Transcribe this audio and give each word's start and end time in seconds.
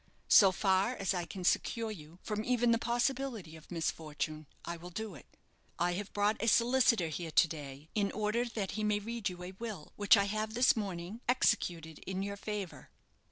So 0.29 0.51
far 0.51 0.95
as 0.95 1.13
I 1.13 1.25
can 1.25 1.43
secure 1.43 1.91
you 1.91 2.17
from 2.23 2.43
even 2.43 2.71
the 2.71 2.79
possibility 2.79 3.55
of 3.55 3.69
misfortune, 3.69 4.47
I 4.65 4.75
will 4.75 4.89
do 4.89 5.13
it. 5.13 5.27
I 5.77 5.93
have 5.93 6.11
brought 6.11 6.41
a 6.41 6.47
solicitor 6.47 7.09
here 7.09 7.29
to 7.29 7.47
day, 7.47 7.87
in 7.93 8.11
order 8.11 8.45
that 8.45 8.71
he 8.71 8.83
may 8.83 8.97
read 8.97 9.29
you 9.29 9.43
a 9.43 9.51
will 9.51 9.93
which 9.97 10.17
I 10.17 10.23
have 10.23 10.55
this 10.55 10.75
morning 10.75 11.21
executed 11.29 11.99
in 11.99 12.23
your 12.23 12.35
favour." 12.35 12.89